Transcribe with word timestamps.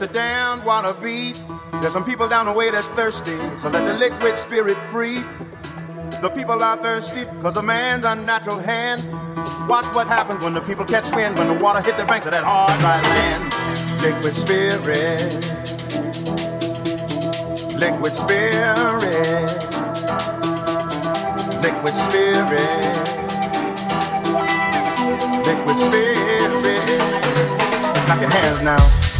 let 0.00 0.08
the 0.08 0.18
damned 0.18 0.64
water 0.64 0.92
beat. 1.00 1.40
There's 1.80 1.92
some 1.92 2.04
people 2.04 2.26
down 2.26 2.46
the 2.46 2.52
way 2.52 2.68
that's 2.68 2.88
thirsty, 2.88 3.38
so 3.58 3.68
let 3.68 3.86
the 3.86 3.94
liquid 3.94 4.36
spirit 4.36 4.76
free. 4.76 5.20
The 6.20 6.32
people 6.34 6.60
are 6.64 6.76
thirsty 6.76 7.24
because 7.24 7.56
of 7.56 7.64
man's 7.64 8.04
unnatural 8.04 8.58
hand. 8.58 9.06
Watch 9.68 9.86
what 9.94 10.08
happens 10.08 10.42
when 10.42 10.52
the 10.52 10.62
people 10.62 10.84
catch 10.84 11.14
wind, 11.14 11.38
when 11.38 11.46
the 11.46 11.54
water 11.54 11.80
hit 11.80 11.96
the 11.96 12.04
banks 12.06 12.26
of 12.26 12.32
that 12.32 12.42
hard, 12.42 12.76
dry 12.80 13.00
land. 13.02 13.52
Liquid 14.02 14.34
spirit, 14.34 15.30
liquid 17.78 18.16
spirit, 18.16 19.46
liquid 21.62 21.94
spirit, 21.94 22.96
liquid 25.46 25.78
spirit. 25.78 26.74
Clap 28.06 28.20
your 28.20 28.30
hands 28.30 28.62
now. 28.62 29.13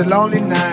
A 0.00 0.04
lonely 0.04 0.40
night. 0.40 0.65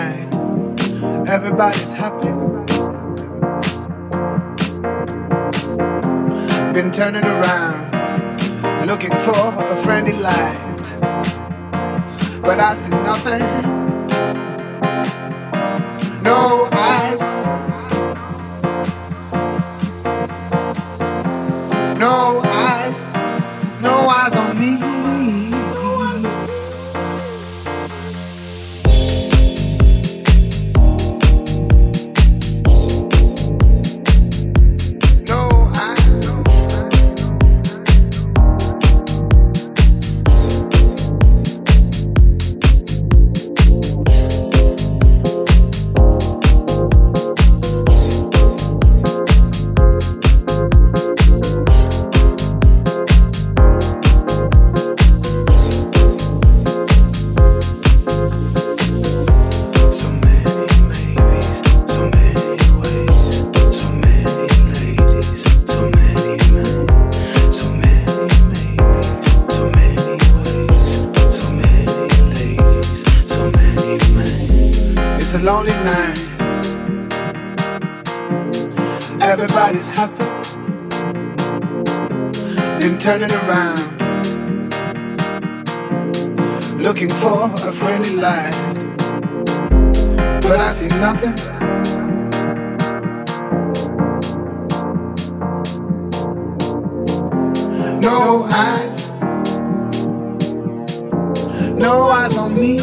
no 101.94 102.08
eyes 102.08 102.36
on 102.36 102.52
me. 102.54 102.76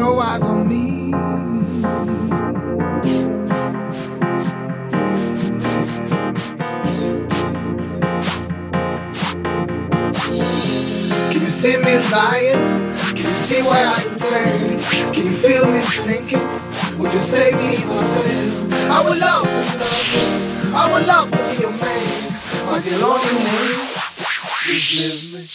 No 0.00 0.18
eyes 0.20 0.44
on 0.44 0.68
me. 0.68 1.10
Can 11.32 11.42
you 11.42 11.50
see 11.50 11.78
me 11.78 11.94
lying? 12.12 12.60
Can 13.16 13.24
you 13.32 13.38
see 13.48 13.62
where 13.62 13.88
I 13.88 14.00
can 14.04 14.18
take? 14.18 15.14
Can 15.14 15.24
you 15.28 15.32
feel 15.32 15.64
me 15.70 15.80
thinking? 16.08 16.46
Would 16.98 17.10
you 17.14 17.20
save 17.20 17.54
me 17.54 17.68
if 17.76 17.86
I? 17.88 18.96
I 18.96 19.08
would 19.08 19.18
love 19.18 19.48
to 19.48 19.86
love 19.92 20.08
you. 20.12 20.54
I 20.76 20.92
would 20.92 21.06
love 21.06 21.30
to 21.30 21.53
my 22.74 22.80
dear 22.80 22.98
lonely 22.98 23.34
man, 23.34 23.70
please 24.66 24.98
live 24.98 25.30
me. 25.30 25.53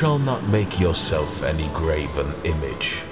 Shall 0.00 0.18
not 0.18 0.42
make 0.48 0.80
yourself 0.80 1.42
any 1.42 1.68
graven 1.74 2.32
image. 2.44 3.02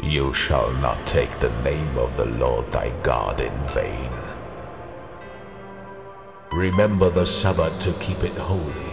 You 0.00 0.32
shall 0.32 0.72
not 0.74 1.04
take 1.04 1.36
the 1.40 1.50
name 1.64 1.98
of 1.98 2.16
the 2.16 2.26
Lord 2.26 2.70
thy 2.70 2.90
God 3.02 3.40
in 3.40 3.52
vain. 3.74 4.12
Remember 6.52 7.10
the 7.10 7.26
Sabbath 7.26 7.76
to 7.82 7.92
keep 7.94 8.22
it 8.22 8.36
holy. 8.36 8.92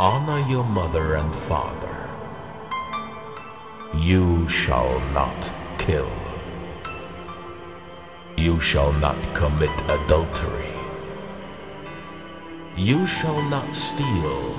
Honor 0.00 0.40
your 0.50 0.64
mother 0.64 1.14
and 1.14 1.32
father. 1.32 2.10
You 3.96 4.48
shall 4.48 4.98
not 5.10 5.48
kill. 5.78 6.10
You 8.36 8.58
shall 8.58 8.92
not 8.94 9.22
commit 9.32 9.70
adultery. 9.88 10.73
You 12.76 13.06
shall 13.06 13.40
not 13.50 13.72
steal. 13.72 14.52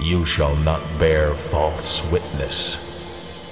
You 0.00 0.24
shall 0.24 0.56
not 0.56 0.80
bear 0.98 1.34
false 1.34 2.02
witness. 2.04 2.78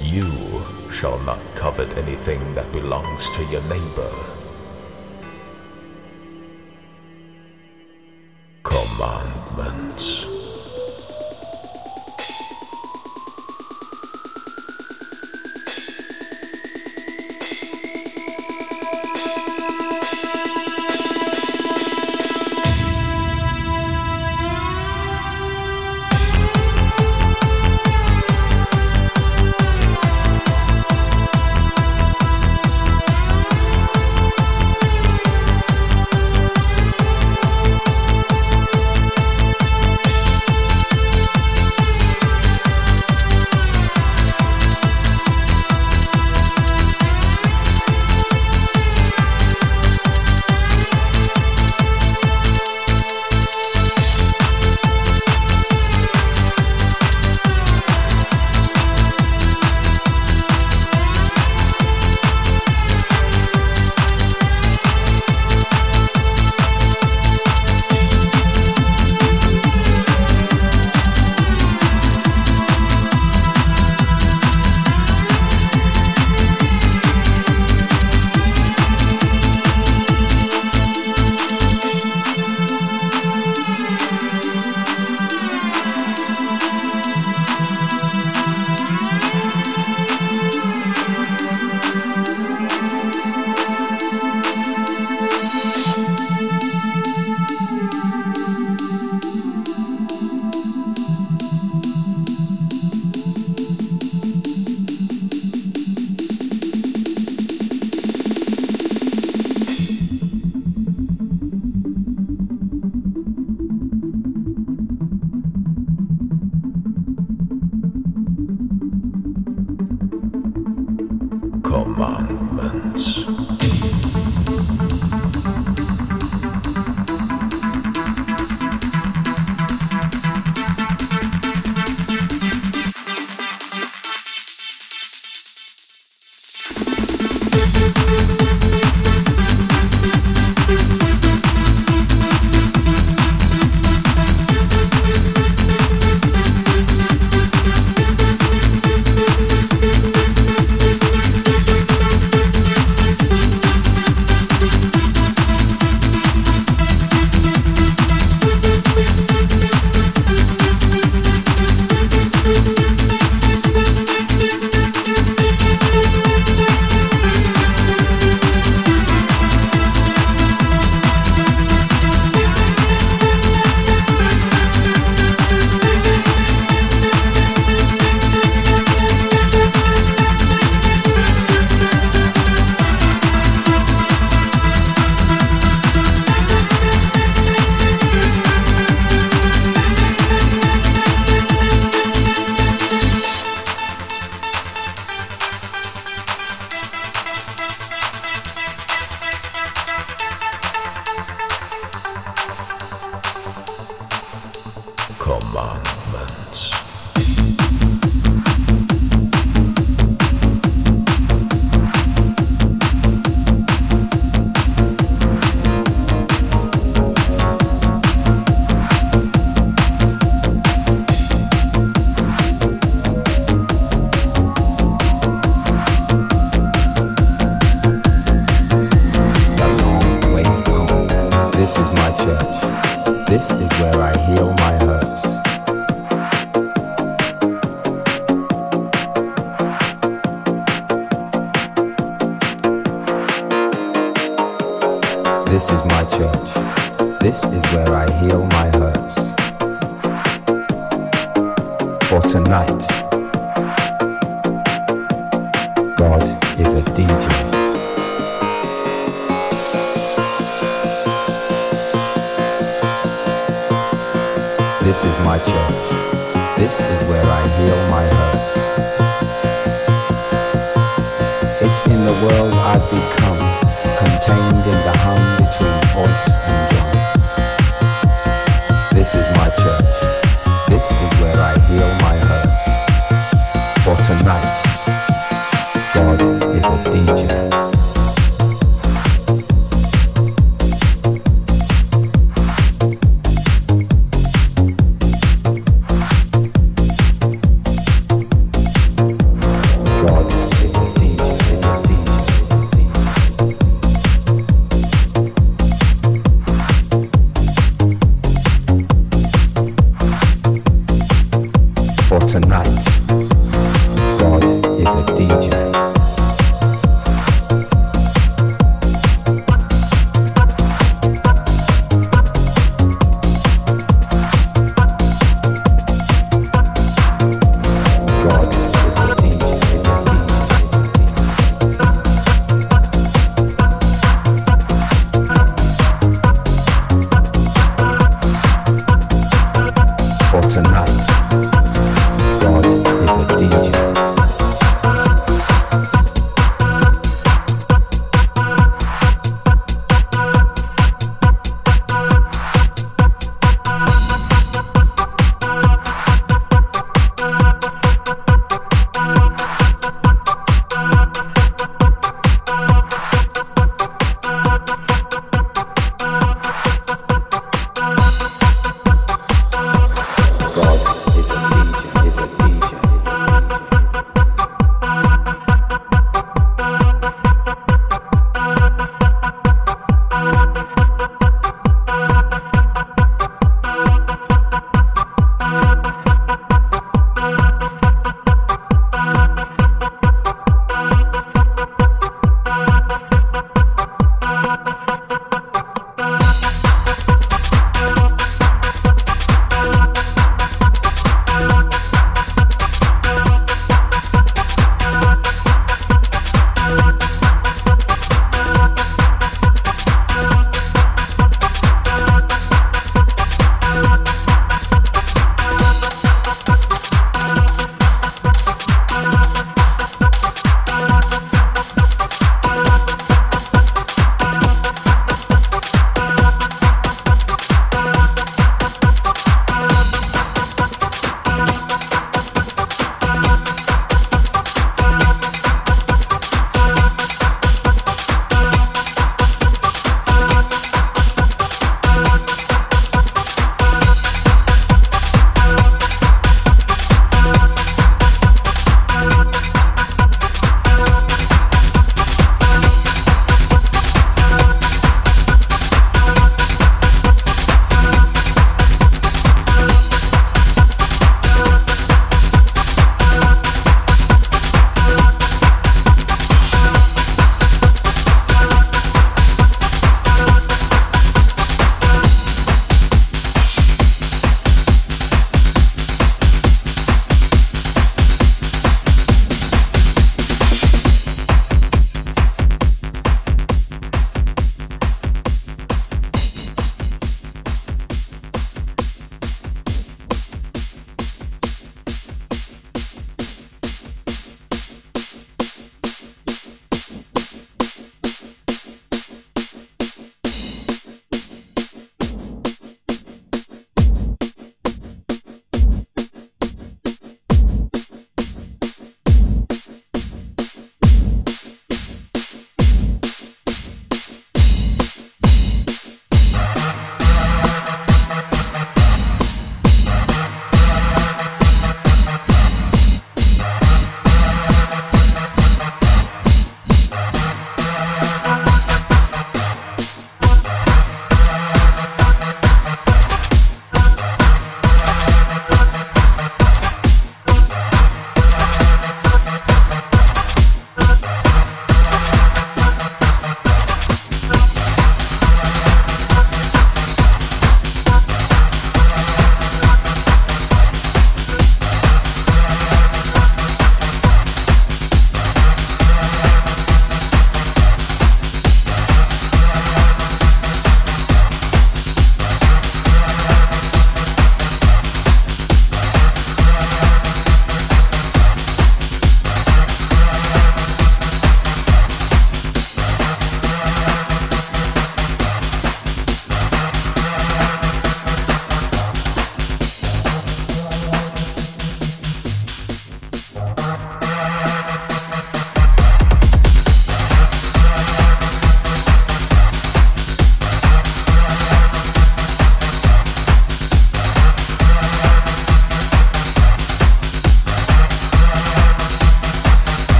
You 0.00 0.64
shall 0.92 1.20
not 1.20 1.38
covet 1.54 1.96
anything 1.96 2.56
that 2.56 2.72
belongs 2.72 3.30
to 3.30 3.44
your 3.44 3.62
neighbor. 3.62 4.37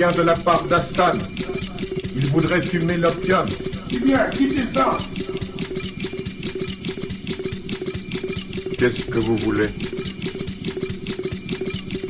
de 0.00 0.22
la 0.22 0.32
part 0.32 0.64
d'Astan. 0.64 1.12
Il 2.16 2.26
voudrait 2.28 2.62
fumer 2.62 2.96
l'opium. 2.96 3.46
Bien, 4.02 4.30
quittez 4.30 4.62
ça 4.72 4.96
Qu'est-ce 8.78 9.04
que 9.04 9.18
vous 9.18 9.36
voulez? 9.36 9.68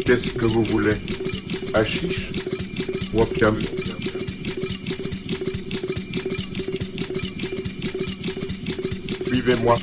Qu'est-ce 0.06 0.34
que 0.34 0.44
vous 0.46 0.62
voulez? 0.66 0.94
Hachiche 1.74 2.28
ou 3.12 3.22
opium? 3.22 3.56
Suivez-moi. 9.26 9.76